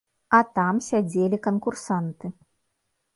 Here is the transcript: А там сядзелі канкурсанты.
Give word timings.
А 0.35 0.37
там 0.55 0.79
сядзелі 0.85 1.39
канкурсанты. 1.47 2.33